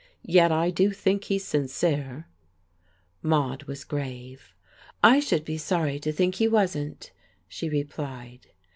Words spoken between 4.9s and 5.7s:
"I should be